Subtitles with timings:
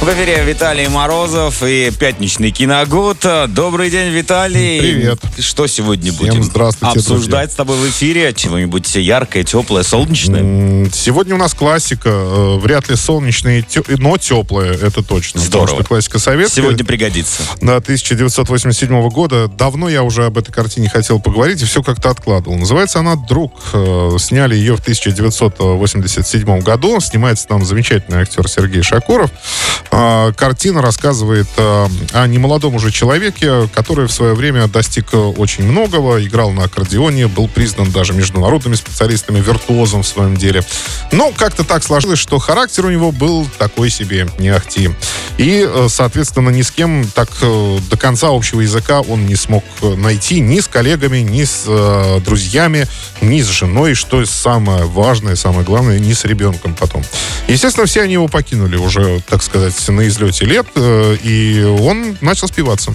[0.00, 3.26] В эфире Виталий Морозов и пятничный киногуд.
[3.48, 4.78] Добрый день, Виталий.
[4.78, 5.18] Привет.
[5.40, 8.32] Что сегодня Всем будем здравствуйте, обсуждать с тобой в эфире?
[8.32, 10.88] Чего-нибудь яркое, теплое, солнечное?
[10.92, 12.10] Сегодня у нас классика.
[12.10, 12.94] э, Вряд ли
[13.62, 15.40] тё- но теплая, это точно.
[15.40, 15.64] Здорово.
[15.66, 16.62] Потому что классика советская.
[16.62, 17.42] Сегодня пригодится.
[17.60, 19.48] Да, 1987 года.
[19.48, 22.56] Давно я уже об этой картине хотел поговорить, и все как-то откладывал.
[22.58, 23.54] Называется она «Друг».
[23.72, 27.00] Э, Сняли ее в 1987 году.
[27.00, 29.30] Снимается там замечательный актер Сергей Шакуров.
[29.98, 35.64] А, Картина рассказывает э, о немолодом уже человеке, который в свое время достиг э, очень
[35.64, 40.62] многого, играл на аккордеоне, был признан даже международными специалистами, виртуозом в своем деле.
[41.12, 44.90] Но как-то так сложилось, что характер у него был такой себе, не ахти.
[45.38, 49.64] И, э, соответственно, ни с кем так э, до конца общего языка он не смог
[49.80, 52.86] найти ни с коллегами, ни с э, друзьями,
[53.22, 57.02] ни с женой, что самое важное, самое главное, ни с ребенком потом.
[57.48, 62.48] Естественно, все они его покинули уже, так сказать, на излете лет, э, и он начал
[62.48, 62.94] спиваться.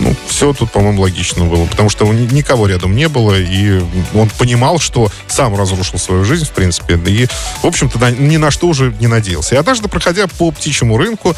[0.00, 3.82] Ну, все тут, по-моему, логично было, потому что никого рядом не было, и
[4.14, 7.26] он понимал, что сам разрушил свою жизнь, в принципе, и,
[7.62, 9.54] в общем-то, ни на что уже не надеялся.
[9.54, 11.34] И однажды, проходя по птичьему рынку,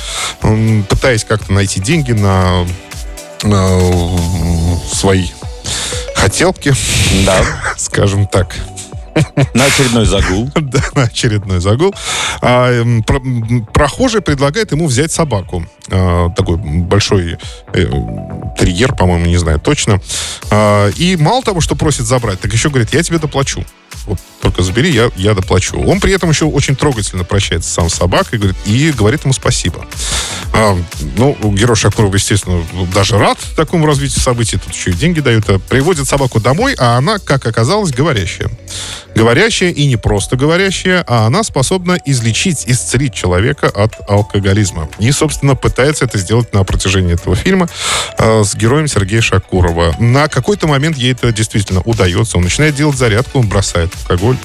[0.88, 2.66] пытаясь как-то найти деньги на,
[3.42, 3.80] на
[4.92, 5.28] свои
[6.14, 6.74] хотелки,
[7.24, 7.42] Да.
[7.78, 8.56] скажем так,
[9.55, 10.50] На очередной загул.
[10.56, 11.94] да, на очередной загул.
[12.41, 12.84] А,
[13.72, 15.66] прохожий предлагает ему взять собаку.
[15.91, 17.38] А, такой большой
[17.72, 17.84] э,
[18.58, 20.00] терьер, по-моему, не знаю точно.
[20.50, 23.64] А, и мало того, что просит забрать, так еще говорит, я тебе доплачу.
[24.06, 25.81] Вот только забери, я, я доплачу.
[25.81, 29.84] Он при этом еще очень трогательно прощается сам с собакой говорит, и говорит ему спасибо.
[30.52, 30.76] А,
[31.16, 32.62] ну, герой Шакурова, естественно,
[32.94, 34.58] даже рад такому развитию событий.
[34.58, 35.48] Тут еще и деньги дают.
[35.48, 38.50] А Приводит собаку домой, а она, как оказалось, говорящая.
[39.20, 44.88] Говорящая и не просто говорящая, а она способна излечить, исцелить человека от алкоголизма.
[44.98, 47.68] И, собственно, пытается это сделать на протяжении этого фильма
[48.16, 49.94] э, с героем Сергея Шакурова.
[49.98, 52.38] На какой-то момент ей это действительно удается.
[52.38, 54.38] Он начинает делать зарядку, он бросает алкоголь,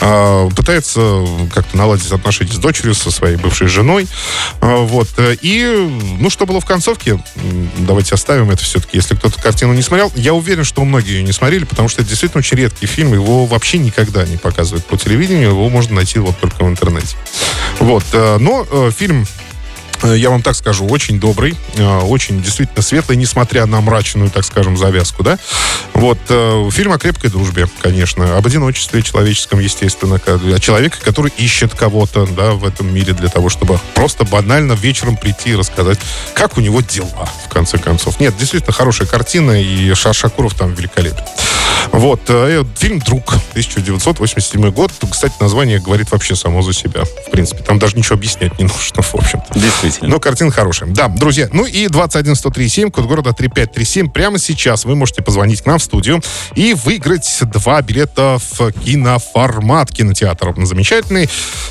[0.00, 1.24] э, пытается
[1.54, 4.06] как-то наладить отношения с дочерью, со своей бывшей женой.
[4.60, 5.08] Э, вот.
[5.40, 5.88] И,
[6.20, 7.18] ну, что было в концовке,
[7.78, 10.12] давайте оставим это все-таки, если кто-то картину не смотрел.
[10.16, 13.14] Я уверен, что многие ее не смотрели, потому что это действительно очень редкий фильм.
[13.14, 17.16] Его вообще никогда не показывают по телевидению, его можно найти вот только в интернете.
[17.80, 18.04] Вот.
[18.12, 19.26] э, Но э, фильм
[20.02, 21.56] э, я вам так скажу, очень добрый,
[22.04, 25.38] очень действительно светлый, несмотря на мрачную, так скажем, завязку, да.
[25.94, 26.18] Вот,
[26.72, 32.52] фильм о крепкой дружбе, конечно, об одиночестве человеческом, естественно, о человеке, который ищет кого-то, да,
[32.52, 35.98] в этом мире для того, чтобы просто банально вечером прийти и рассказать,
[36.34, 38.20] как у него дела, в конце концов.
[38.20, 41.24] Нет, действительно хорошая картина, и Ша- Шакуров там великолепен.
[41.98, 44.92] Вот, э, фильм «Друг», 1987 год.
[45.10, 47.64] Кстати, название говорит вообще само за себя, в принципе.
[47.64, 49.58] Там даже ничего объяснять не нужно, в общем-то.
[49.58, 50.08] Действительно.
[50.08, 50.90] Но картина хорошая.
[50.90, 51.48] Да, друзья.
[51.52, 54.10] Ну и 21137, код города 3537.
[54.10, 56.22] Прямо сейчас вы можете позвонить к нам в студию
[56.54, 60.54] и выиграть два билета в киноформат кинотеатр.
[60.64, 61.28] Замечательный.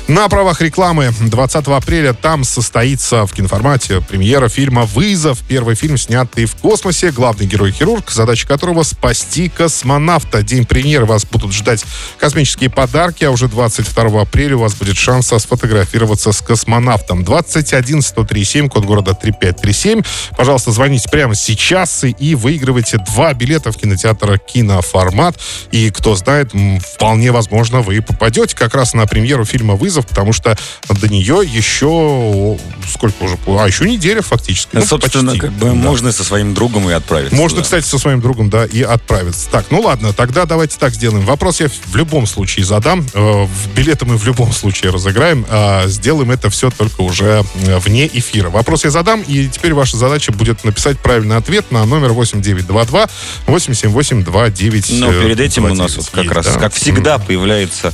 [0.08, 5.38] На правах рекламы 20 апреля там состоится в киноформате премьера фильма «Вызов».
[5.48, 7.12] Первый фильм, снятый в космосе.
[7.12, 10.17] Главный герой-хирург, задача которого спасти космонавта.
[10.42, 11.84] День премьеры вас будут ждать
[12.18, 17.24] космические подарки, а уже 22 апреля у вас будет шанс сфотографироваться с космонавтом.
[17.24, 20.02] 21 137, код города 3537.
[20.36, 25.38] Пожалуйста, звоните прямо сейчас и, выигрывайте два билета в кинотеатр «Киноформат».
[25.72, 26.52] И, кто знает,
[26.94, 30.56] вполне возможно, вы попадете как раз на премьеру фильма «Вызов», потому что
[30.88, 32.58] до нее еще...
[32.92, 33.36] Сколько уже?
[33.46, 34.70] А, еще неделя фактически.
[34.72, 35.40] Ну, Собственно, почти.
[35.40, 35.74] как бы Да.
[35.74, 37.34] можно со своим другом и отправиться.
[37.36, 37.64] Можно, туда.
[37.64, 39.48] кстати, со своим другом, да, и отправиться.
[39.50, 41.24] Так, ну ладно, тогда давайте так сделаем.
[41.24, 43.06] Вопрос я в любом случае задам.
[43.14, 45.46] Э, Билеты мы в любом случае разыграем.
[45.48, 48.50] а сделаем это все только уже э, вне эфира.
[48.50, 53.08] Вопрос я задам, и теперь ваша задача будет написать правильный ответ на номер 8922
[53.46, 57.92] 878 29 Но перед этим у нас вот как раз, как всегда, появляется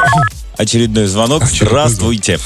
[0.56, 1.42] очередной звонок.
[1.42, 2.38] Очередной Здравствуйте.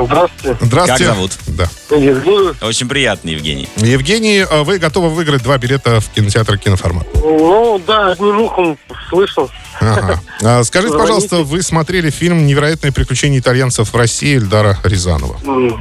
[0.00, 1.04] Здравствуйте, Здравствуйте.
[1.04, 1.32] Как зовут?
[1.46, 1.68] Да.
[1.90, 2.52] Евгений.
[2.62, 3.68] Очень приятно, Евгений.
[3.76, 7.06] Евгений, э, вы готовы выиграть два билета в кинотеатр «Киноформат»?
[7.14, 9.50] Ну, да, одним ухом слышал.
[9.80, 10.20] Ага.
[10.42, 15.38] А, Скажите, пожалуйста, вы смотрели фильм «Невероятные приключения итальянцев в России» Эльдара Рязанова?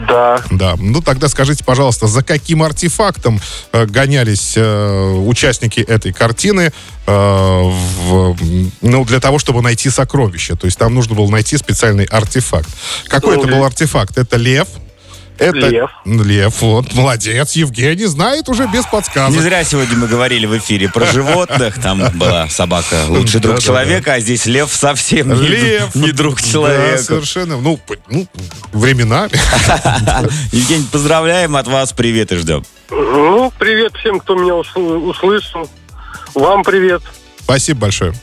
[0.08, 0.42] Да.
[0.52, 0.76] Да.
[0.78, 3.40] Ну тогда скажите, пожалуйста, за каким артефактом
[3.72, 6.72] э, гонялись э, участники этой картины,
[7.06, 8.36] э, в,
[8.82, 10.56] ну, для того, чтобы найти сокровище?
[10.56, 12.70] То есть там нужно было найти специальный артефакт.
[13.08, 14.18] Какой это был артефакт?
[14.18, 14.68] Это лев,
[15.38, 15.90] Это Лев.
[16.06, 17.54] Лев, вот, молодец.
[17.54, 19.42] Евгений знает уже без Не подсказок.
[19.42, 21.82] зря сегодня мы говорили в эфире про животных.
[21.82, 27.02] Там была собака лучший друг человека, а здесь лев совсем не, не друг человека.
[27.04, 27.58] совершенно.
[27.58, 28.28] Ну, ну,
[28.72, 29.32] временами.
[30.52, 32.64] Евгений, поздравляем от вас, привет и ждем.
[32.90, 35.70] Ну, привет всем, кто меня усл- услышал.
[36.36, 37.02] Вам привет.
[37.40, 38.14] Спасибо большое.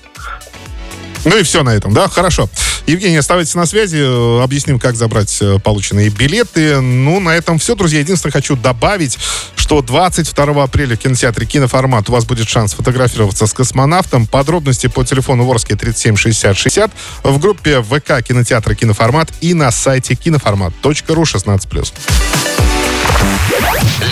[1.25, 2.09] Ну и все на этом, да?
[2.09, 2.49] Хорошо.
[2.91, 3.99] Евгений, оставайтесь на связи.
[3.99, 6.81] э, Объясним, как забрать э, полученные билеты.
[6.81, 8.01] Ну, на этом все, друзья.
[8.01, 9.17] Единственное, хочу добавить,
[9.55, 14.27] что 22 апреля в кинотеатре «Киноформат» у вас будет шанс фотографироваться с космонавтом.
[14.27, 16.91] Подробности по телефону Ворске 37 60 60
[17.23, 21.93] в группе ВК кинотеатра «Киноформат» и на сайте киноформат.ру 16+.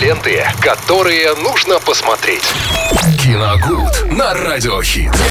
[0.01, 2.43] Ленты, которые нужно посмотреть.
[3.21, 5.11] Киногуд на радиохит.